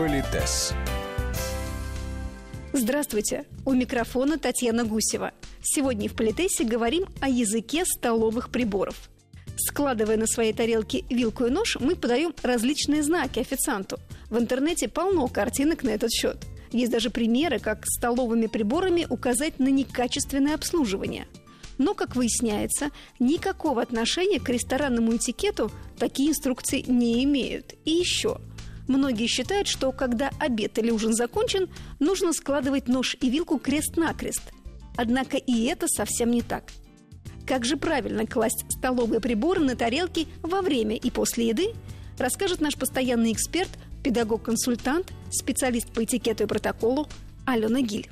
[0.00, 0.72] Политес.
[2.72, 3.44] Здравствуйте!
[3.66, 5.32] У микрофона Татьяна Гусева.
[5.62, 9.10] Сегодня в Политесе говорим о языке столовых приборов.
[9.58, 13.98] Складывая на своей тарелке вилку и нож, мы подаем различные знаки официанту.
[14.30, 16.46] В интернете полно картинок на этот счет.
[16.72, 21.26] Есть даже примеры, как столовыми приборами указать на некачественное обслуживание.
[21.76, 27.74] Но, как выясняется, никакого отношения к ресторанному этикету такие инструкции не имеют.
[27.84, 28.40] И еще–
[28.90, 31.68] Многие считают, что когда обед или ужин закончен,
[32.00, 34.42] нужно складывать нож и вилку крест-накрест.
[34.96, 36.64] Однако и это совсем не так.
[37.46, 41.68] Как же правильно класть столовые приборы на тарелки во время и после еды,
[42.18, 43.70] расскажет наш постоянный эксперт,
[44.02, 47.06] педагог-консультант, специалист по этикету и протоколу
[47.46, 48.10] Алена Гиль.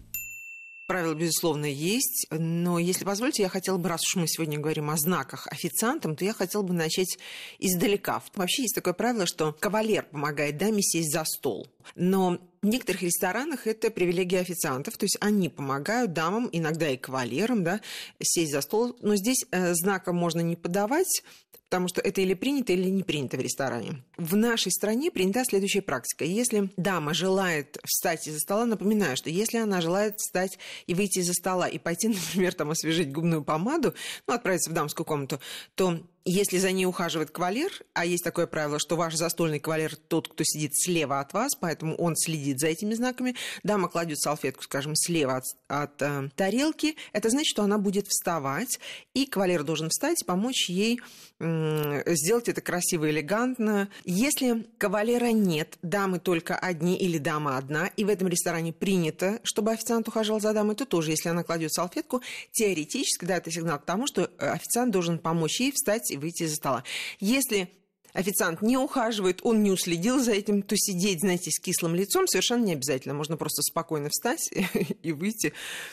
[0.88, 4.96] Правила, безусловно, есть, но если позволите, я хотела бы, раз уж мы сегодня говорим о
[4.96, 7.18] знаках официантам, то я хотела бы начать
[7.58, 8.22] издалека.
[8.34, 11.68] Вообще есть такое правило, что кавалер помогает даме сесть за стол.
[11.94, 17.64] Но в некоторых ресторанах это привилегия официантов, то есть они помогают дамам, иногда и кавалерам,
[17.64, 17.80] да,
[18.20, 18.96] сесть за стол.
[19.00, 21.22] Но здесь э, знака можно не подавать,
[21.68, 24.02] потому что это или принято, или не принято в ресторане.
[24.16, 26.24] В нашей стране принята следующая практика.
[26.24, 31.34] Если дама желает встать из-за стола, напоминаю, что если она желает встать и выйти из-за
[31.34, 33.94] стола и пойти, например, там освежить губную помаду,
[34.26, 35.40] ну, отправиться в дамскую комнату,
[35.74, 40.28] то если за ней ухаживает кавалер, а есть такое правило, что ваш застольный кавалер тот,
[40.28, 44.94] кто сидит слева от вас, поэтому он следит за этими знаками, дама кладет салфетку, скажем,
[44.94, 48.78] слева от, от э, тарелки, это значит, что она будет вставать,
[49.14, 51.00] и кавалер должен встать и помочь ей
[51.40, 53.88] э, сделать это красиво, элегантно.
[54.04, 59.72] Если кавалера нет, дамы только одни или дама одна, и в этом ресторане принято, чтобы
[59.72, 62.20] официант ухаживал за дамой, то тоже, если она кладет салфетку,
[62.52, 66.56] теоретически, да, это сигнал к тому, что э, официант должен помочь ей встать выйти из-за
[66.56, 66.84] стола.
[67.20, 67.70] Если
[68.12, 72.64] официант не ухаживает, он не уследил за этим, то сидеть, знаете, с кислым лицом совершенно
[72.64, 73.14] не обязательно.
[73.14, 74.50] Можно просто спокойно встать
[75.02, 75.52] и выйти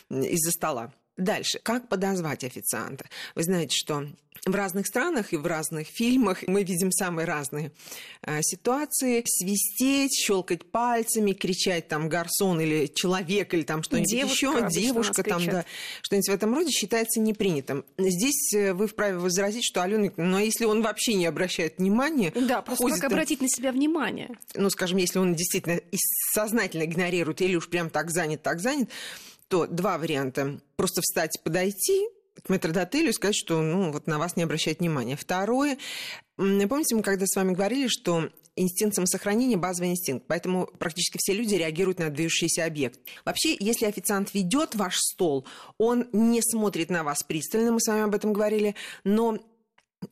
[0.10, 0.94] из-за стола.
[1.18, 1.60] Дальше.
[1.64, 3.06] Как подозвать официанта?
[3.36, 4.08] Вы знаете, что
[4.46, 7.72] в разных странах и в разных фильмах мы видим самые разные
[8.22, 9.24] э, ситуации.
[9.26, 15.66] Свистеть, щелкать пальцами, кричать там гарсон или человек или там что-нибудь еще, девушка там, да,
[16.04, 17.86] что-нибудь в этом роде считается непринятым.
[17.98, 22.32] Здесь э, вы вправе возразить, что Алена, ну а если он вообще не обращает внимания...
[22.36, 24.30] Да, просто ходит, как обратить на себя внимание?
[24.54, 25.82] Ну, скажем, если он действительно
[26.34, 28.90] сознательно игнорирует или уж прям так занят, так занят,
[29.48, 30.60] то два варианта.
[30.76, 32.08] Просто встать, подойти
[32.46, 35.16] к метродотелю и сказать, что ну, вот на вас не обращают внимания.
[35.18, 35.78] Второе,
[36.38, 41.56] помните, мы когда с вами говорили, что инстинкт самосохранения– базовый инстинкт, поэтому практически все люди
[41.56, 43.00] реагируют на движущийся объект.
[43.26, 45.46] Вообще, если официант ведет ваш стол,
[45.78, 49.40] он не смотрит на вас пристально, мы с вами об этом говорили, но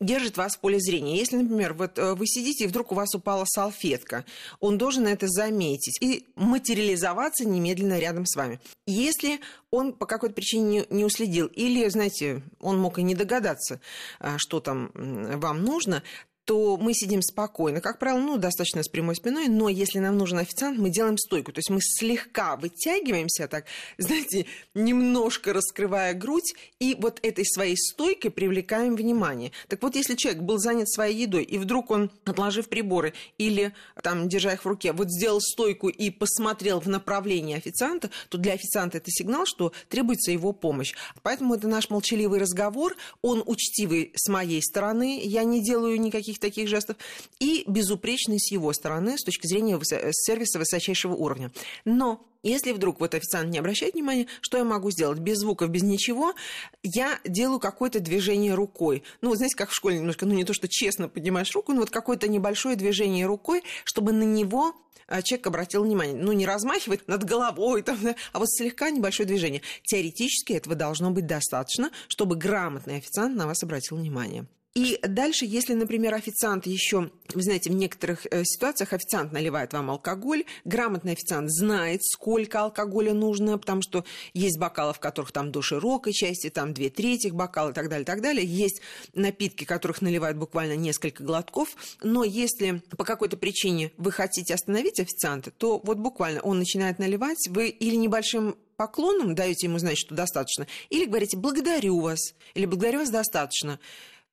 [0.00, 1.16] держит вас в поле зрения.
[1.16, 4.24] Если, например, вот э, вы сидите, и вдруг у вас упала салфетка,
[4.60, 8.60] он должен это заметить и материализоваться немедленно рядом с вами.
[8.86, 9.40] Если
[9.70, 13.80] он по какой-то причине не, уследил, или, знаете, он мог и не догадаться,
[14.20, 16.02] э, что там вам нужно,
[16.44, 20.38] то мы сидим спокойно, как правило, ну, достаточно с прямой спиной, но если нам нужен
[20.38, 21.52] официант, мы делаем стойку.
[21.52, 23.64] То есть мы слегка вытягиваемся так,
[23.98, 29.52] знаете, немножко раскрывая грудь, и вот этой своей стойкой привлекаем внимание.
[29.68, 33.72] Так вот, если человек был занят своей едой, и вдруг он, отложив приборы или
[34.02, 38.52] там, держа их в руке, вот сделал стойку и посмотрел в направлении официанта, то для
[38.52, 40.94] официанта это сигнал, что требуется его помощь.
[41.22, 46.40] Поэтому это наш молчаливый разговор, он учтивый с моей стороны, я не делаю никаких никаких
[46.40, 46.96] таких жестов,
[47.38, 49.78] и безупречный с его стороны с точки зрения
[50.12, 51.50] сервиса высочайшего уровня.
[51.84, 55.18] Но если вдруг вот официант не обращает внимания, что я могу сделать?
[55.18, 56.34] Без звуков, без ничего,
[56.82, 59.02] я делаю какое-то движение рукой.
[59.22, 61.80] Ну, вот знаете, как в школе немножко, ну, не то, что честно поднимаешь руку, но
[61.80, 64.74] вот какое-то небольшое движение рукой, чтобы на него
[65.06, 66.14] а, человек обратил внимание.
[66.14, 69.62] Ну, не размахивать над головой, там, да, а вот слегка небольшое движение.
[69.82, 74.46] Теоретически этого должно быть достаточно, чтобы грамотный официант на вас обратил внимание.
[74.74, 79.88] И дальше, если, например, официант еще, вы знаете, в некоторых э, ситуациях официант наливает вам
[79.88, 85.62] алкоголь, грамотный официант знает, сколько алкоголя нужно, потому что есть бокалы, в которых там до
[85.62, 88.44] широкой части, там две трети бокала и так далее, и так далее.
[88.44, 88.80] Есть
[89.14, 95.52] напитки, которых наливают буквально несколько глотков, но если по какой-то причине вы хотите остановить официанта,
[95.52, 100.66] то вот буквально он начинает наливать, вы или небольшим поклоном даете ему знать, что достаточно,
[100.90, 103.78] или говорите «благодарю вас», или «благодарю вас достаточно».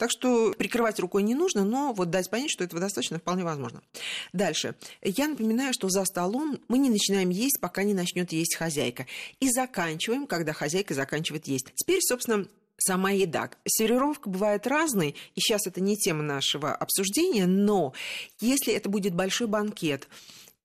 [0.01, 3.83] Так что прикрывать рукой не нужно, но вот дать понять, что этого достаточно, вполне возможно.
[4.33, 4.73] Дальше.
[5.03, 9.05] Я напоминаю, что за столом мы не начинаем есть, пока не начнет есть хозяйка.
[9.39, 11.67] И заканчиваем, когда хозяйка заканчивает есть.
[11.75, 12.47] Теперь, собственно,
[12.79, 13.51] сама еда.
[13.67, 17.93] Сервировка бывает разной, и сейчас это не тема нашего обсуждения, но
[18.39, 20.07] если это будет большой банкет,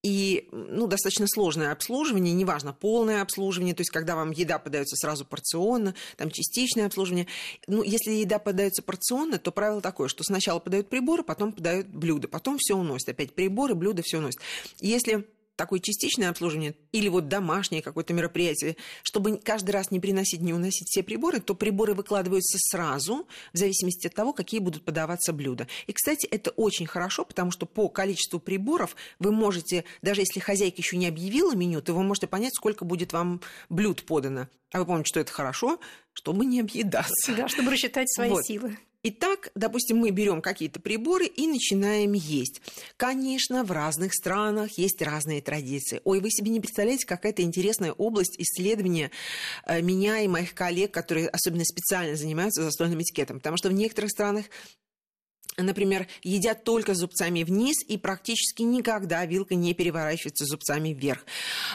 [0.06, 5.24] и ну, достаточно сложное обслуживание, неважно, полное обслуживание, то есть когда вам еда подается сразу
[5.24, 7.26] порционно, там частичное обслуживание.
[7.66, 12.28] Ну, если еда подается порционно, то правило такое, что сначала подают приборы, потом подают блюда,
[12.28, 13.08] потом все уносят.
[13.08, 14.40] Опять приборы, блюда, все уносят.
[14.80, 15.26] Если
[15.56, 20.88] такое частичное обслуживание или вот домашнее какое-то мероприятие, чтобы каждый раз не приносить, не уносить
[20.88, 25.66] все приборы, то приборы выкладываются сразу, в зависимости от того, какие будут подаваться блюда.
[25.86, 30.78] И, кстати, это очень хорошо, потому что по количеству приборов вы можете, даже если хозяйка
[30.78, 34.48] еще не объявила меню, то вы можете понять, сколько будет вам блюд подано.
[34.72, 35.80] А вы помните, что это хорошо,
[36.12, 37.34] чтобы не объедаться.
[37.34, 38.44] Да, чтобы рассчитать свои вот.
[38.44, 38.78] силы.
[39.08, 42.60] Итак, допустим, мы берем какие-то приборы и начинаем есть.
[42.96, 46.00] Конечно, в разных странах есть разные традиции.
[46.02, 49.12] Ой, вы себе не представляете, какая это интересная область исследования
[49.64, 53.38] э, меня и моих коллег, которые особенно специально занимаются застольным этикетом.
[53.38, 54.46] Потому что в некоторых странах
[55.56, 61.24] например, едят только зубцами вниз и практически никогда вилка не переворачивается зубцами вверх.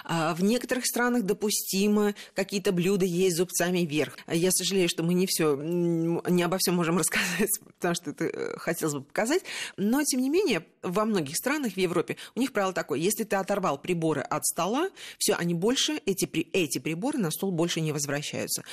[0.04, 4.18] А в некоторых странах допустимо какие-то блюда есть зубцами вверх.
[4.28, 8.96] Я сожалею, что мы не все, не обо всем можем рассказать, потому что это хотелось
[8.96, 9.44] бы показать.
[9.78, 13.00] Но, тем не менее, во многих странах в Европе у них правило такое.
[13.00, 17.82] Если ты оторвал приборы от стола, все, они больше, эти, эти приборы на стол больше
[17.82, 18.64] не возвращаются.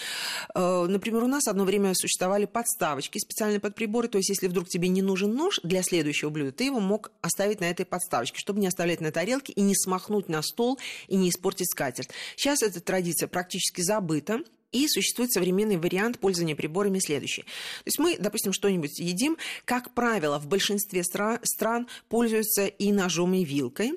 [0.55, 4.09] Э, например, у нас одно время существовали подставочки специальные под приборы.
[4.09, 7.13] То есть, если вдруг тебе не не нужен нож для следующего блюда, ты его мог
[7.21, 11.15] оставить на этой подставочке, чтобы не оставлять на тарелке и не смахнуть на стол и
[11.15, 12.11] не испортить скатерть.
[12.37, 14.41] Сейчас эта традиция практически забыта.
[14.71, 17.41] И существует современный вариант пользования приборами следующий.
[17.41, 23.33] То есть мы, допустим, что-нибудь едим, как правило, в большинстве стра- стран пользуются и ножом,
[23.33, 23.93] и вилкой.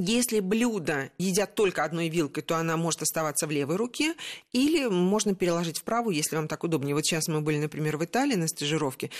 [0.00, 4.14] Если блюдо едят только одной вилкой, то она может оставаться в левой руке,
[4.52, 6.94] или можно переложить в правую, если вам так удобнее.
[6.94, 9.10] Вот сейчас мы были, например, в Италии на стажировке,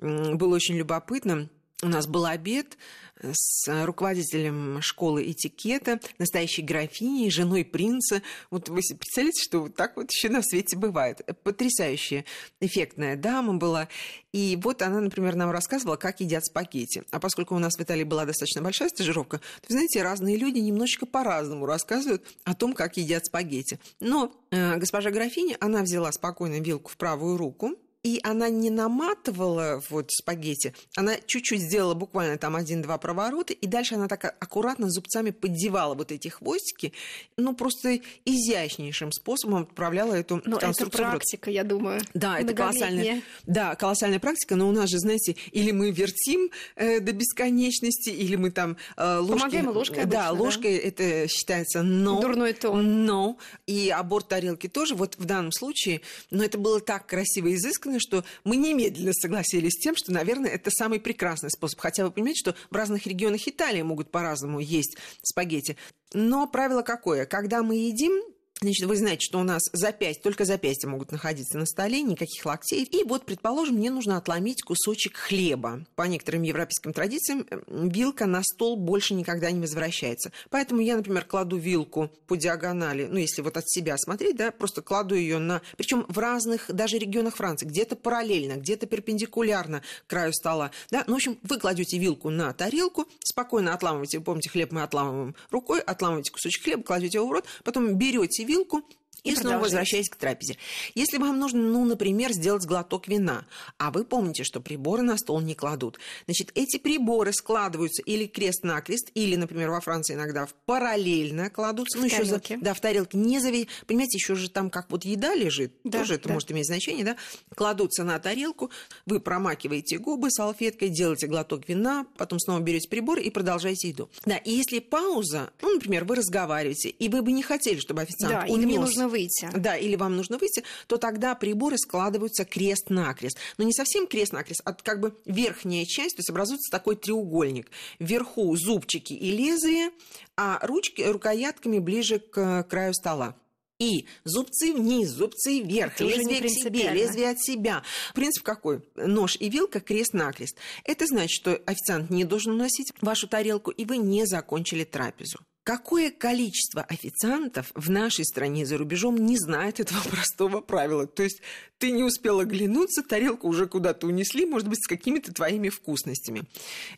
[0.00, 1.48] было очень любопытно.
[1.82, 2.78] У нас был обед
[3.20, 8.22] с руководителем школы этикета, настоящей графиней, женой принца.
[8.50, 11.20] Вот вы себе представляете, что вот так вот еще на свете бывает.
[11.42, 12.24] Потрясающая,
[12.60, 13.88] эффектная дама была.
[14.32, 17.04] И вот она, например, нам рассказывала, как едят спагетти.
[17.10, 21.06] А поскольку у нас в Италии была достаточно большая стажировка, то, знаете, разные люди немножечко
[21.06, 23.78] по-разному рассказывают о том, как едят спагетти.
[24.00, 29.82] Но э, госпожа графиня, она взяла спокойно вилку в правую руку, и она не наматывала
[29.88, 35.30] вот спагетти, она чуть-чуть сделала буквально там один-два проворота, и дальше она так аккуратно зубцами
[35.30, 36.92] поддевала вот эти хвостики,
[37.36, 42.00] ну, просто изящнейшим способом отправляла эту но конструкцию это практика, я думаю.
[42.12, 47.00] Да, это колоссальная, да, колоссальная практика, но у нас же, знаете, или мы вертим э,
[47.00, 49.40] до бесконечности, или мы там э, ложкой...
[49.40, 50.88] Помогаем ложкой обычно, Да, ложкой да?
[50.88, 52.20] это считается но.
[52.20, 53.06] Дурной тон.
[53.06, 53.38] Но.
[53.66, 57.93] И аборт тарелки тоже, вот в данном случае, но это было так красиво и изысканно,
[57.94, 61.80] единственное, что мы немедленно согласились с тем, что, наверное, это самый прекрасный способ.
[61.80, 65.76] Хотя вы понимаете, что в разных регионах Италии могут по-разному есть спагетти.
[66.12, 67.26] Но правило какое?
[67.26, 68.12] Когда мы едим,
[68.60, 72.84] Значит, вы знаете, что у нас запястья, только запястья могут находиться на столе, никаких локтей.
[72.84, 75.84] И вот, предположим, мне нужно отломить кусочек хлеба.
[75.96, 80.30] По некоторым европейским традициям вилка на стол больше никогда не возвращается.
[80.50, 84.82] Поэтому я, например, кладу вилку по диагонали, ну, если вот от себя смотреть, да, просто
[84.82, 85.60] кладу ее на...
[85.76, 90.70] Причем в разных даже регионах Франции, где-то параллельно, где-то перпендикулярно краю стола.
[90.90, 91.02] Да?
[91.08, 95.80] Ну, в общем, вы кладете вилку на тарелку, спокойно отламываете, помните, хлеб мы отламываем рукой,
[95.80, 98.82] отламываете кусочек хлеба, кладете его в рот, потом берете вилку
[99.24, 100.56] и, и снова возвращаясь к трапезе.
[100.94, 103.46] Если вам нужно, ну, например, сделать глоток вина,
[103.78, 109.10] а вы помните, что приборы на стол не кладут, значит, эти приборы складываются или крест-накрест,
[109.14, 111.98] или, например, во Франции иногда параллельно кладутся.
[111.98, 113.16] В ну, еще за, да, в тарелке.
[113.16, 113.68] Не зави...
[113.86, 116.34] Понимаете, еще же там как вот еда лежит, да, тоже это да.
[116.34, 117.16] может иметь значение, да?
[117.54, 118.70] Кладутся на тарелку,
[119.06, 124.10] вы промакиваете губы салфеткой, делаете глоток вина, потом снова берете прибор и продолжаете еду.
[124.26, 128.34] Да, и если пауза, ну, например, вы разговариваете, и вы бы не хотели, чтобы официант
[128.34, 128.56] да, унес...
[128.56, 129.48] или мне нужно выйти.
[129.54, 133.38] Да, или вам нужно выйти, то тогда приборы складываются крест-накрест.
[133.58, 137.70] Но не совсем крест-накрест, а как бы верхняя часть, то есть образуется такой треугольник.
[138.00, 139.90] Вверху зубчики и лезвие,
[140.36, 143.36] а ручки рукоятками ближе к краю стола.
[143.78, 147.82] И зубцы вниз, зубцы вверх, Это лезвие к себе, лезвие от себя.
[148.14, 148.82] Принцип какой?
[148.96, 150.56] Нож и вилка крест-накрест.
[150.84, 155.38] Это значит, что официант не должен уносить вашу тарелку, и вы не закончили трапезу.
[155.64, 161.06] Какое количество официантов в нашей стране и за рубежом не знает этого простого правила?
[161.06, 161.40] То есть
[161.78, 166.42] ты не успела оглянуться, тарелку уже куда-то унесли, может быть, с какими-то твоими вкусностями.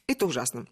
[0.08, 0.66] Это ужасно.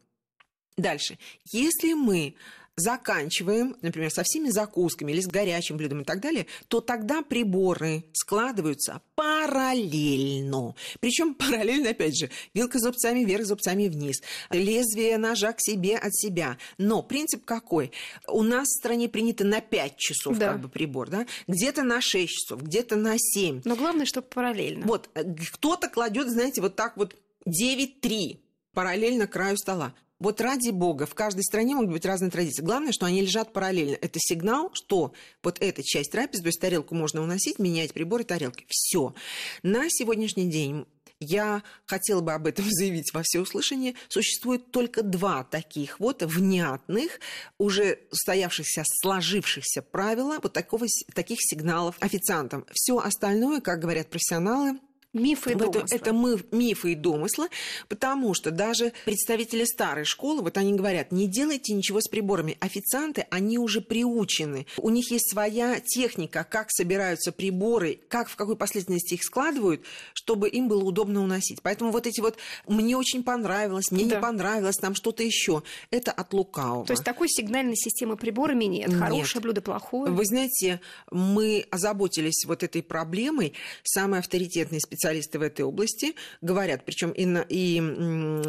[0.76, 1.18] Дальше.
[1.52, 2.34] Если мы
[2.76, 8.04] заканчиваем, например, со всеми закусками или с горячим блюдом и так далее, то тогда приборы
[8.12, 10.74] складываются параллельно.
[11.00, 16.58] Причем параллельно, опять же, вилка зубцами вверх, зубцами вниз, лезвие ножа к себе от себя.
[16.78, 17.92] Но принцип какой?
[18.26, 20.52] У нас в стране принято на 5 часов да.
[20.52, 21.26] как бы прибор, да?
[21.46, 23.62] Где-то на 6 часов, где-то на 7.
[23.64, 24.86] Но главное, чтобы параллельно.
[24.86, 27.16] Вот, э, кто-то кладет, знаете, вот так вот
[27.46, 28.38] 9-3
[28.74, 29.94] параллельно краю стола.
[30.20, 32.62] Вот ради бога, в каждой стране могут быть разные традиции.
[32.62, 33.96] Главное, что они лежат параллельно.
[34.00, 35.12] Это сигнал, что
[35.42, 38.64] вот эта часть трапезы, то есть тарелку можно уносить, менять приборы, тарелки.
[38.68, 39.14] Все.
[39.62, 40.86] На сегодняшний день
[41.20, 43.94] я хотела бы об этом заявить во всеуслышание.
[44.08, 47.20] Существует только два таких вот внятных,
[47.58, 52.66] уже устоявшихся, сложившихся правила вот такого, таких сигналов официантам.
[52.72, 54.78] Все остальное, как говорят профессионалы,
[55.14, 55.82] Мифы и домыслы.
[55.84, 57.48] Это, это мы, мифы и домыслы,
[57.88, 62.56] потому что даже представители старой школы, вот они говорят, не делайте ничего с приборами.
[62.58, 64.66] Официанты, они уже приучены.
[64.76, 69.82] У них есть своя техника, как собираются приборы, как в какой последовательности их складывают,
[70.14, 71.62] чтобы им было удобно уносить.
[71.62, 74.16] Поэтому вот эти вот «мне очень понравилось», «мне да.
[74.16, 76.86] не понравилось», там что-то еще, это от лукавого.
[76.86, 78.88] То есть такой сигнальной системы приборами нет?
[78.88, 78.98] нет.
[78.98, 80.12] Хорошее блюдо, плохое?
[80.12, 80.80] Вы знаете,
[81.12, 83.52] мы озаботились вот этой проблемой.
[83.84, 87.78] Самый авторитетный специалист специалисты в этой области говорят, причем и, на, и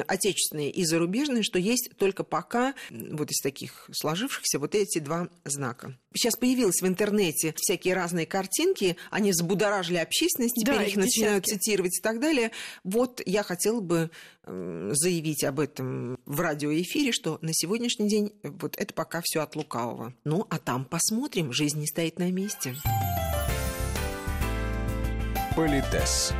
[0.07, 5.97] отечественные, и зарубежные, что есть только пока вот из таких сложившихся вот эти два знака.
[6.13, 11.65] Сейчас появилось в интернете всякие разные картинки, они взбудоражили общественность, теперь да, их начинают десятки.
[11.65, 12.51] цитировать и так далее.
[12.85, 14.09] Вот я хотела бы
[14.45, 20.13] заявить об этом в радиоэфире, что на сегодняшний день вот это пока все от лукавого.
[20.23, 22.75] Ну, а там посмотрим, жизнь не стоит на месте.
[25.55, 26.33] Политес.